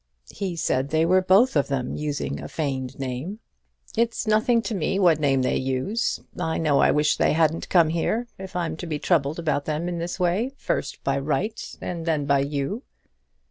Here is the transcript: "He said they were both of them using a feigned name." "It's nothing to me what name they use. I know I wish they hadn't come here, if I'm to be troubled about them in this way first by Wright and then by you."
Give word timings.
"He 0.33 0.55
said 0.55 0.89
they 0.89 1.05
were 1.05 1.21
both 1.21 1.55
of 1.55 1.67
them 1.67 1.95
using 1.95 2.41
a 2.41 2.47
feigned 2.47 2.97
name." 2.97 3.37
"It's 3.95 4.25
nothing 4.25 4.63
to 4.63 4.73
me 4.73 4.97
what 4.97 5.19
name 5.19 5.43
they 5.43 5.57
use. 5.57 6.19
I 6.39 6.57
know 6.57 6.79
I 6.79 6.89
wish 6.89 7.17
they 7.17 7.33
hadn't 7.33 7.69
come 7.69 7.89
here, 7.89 8.25
if 8.39 8.55
I'm 8.55 8.75
to 8.77 8.87
be 8.87 8.97
troubled 8.97 9.37
about 9.37 9.65
them 9.65 9.87
in 9.87 9.99
this 9.99 10.19
way 10.19 10.53
first 10.57 11.03
by 11.03 11.19
Wright 11.19 11.75
and 11.79 12.07
then 12.07 12.25
by 12.25 12.39
you." 12.39 12.81